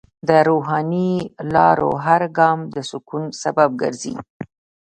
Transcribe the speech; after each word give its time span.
د 0.27 0.29
روحاني 0.47 1.11
لارو 1.53 1.91
هر 2.05 2.21
ګام 2.37 2.59
د 2.73 2.77
سکون 2.89 3.23
سبب 3.41 3.69
ګرځي. 3.81 4.15